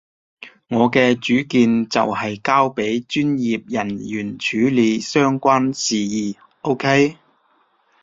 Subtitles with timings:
[0.69, 7.19] 我嘅主見就係交畀專業人員處理相關事宜，OK？